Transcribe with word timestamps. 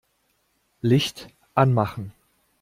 Licht 0.81 1.29
anmachen. 1.53 2.11